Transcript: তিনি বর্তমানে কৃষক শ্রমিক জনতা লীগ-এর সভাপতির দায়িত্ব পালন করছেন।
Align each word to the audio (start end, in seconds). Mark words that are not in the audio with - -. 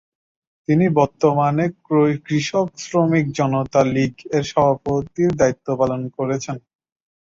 তিনি 0.67 0.85
বর্তমানে 0.97 1.65
কৃষক 2.25 2.67
শ্রমিক 2.83 3.25
জনতা 3.39 3.81
লীগ-এর 3.93 4.43
সভাপতির 4.51 5.31
দায়িত্ব 5.39 5.67
পালন 5.79 6.01
করছেন। 6.15 6.57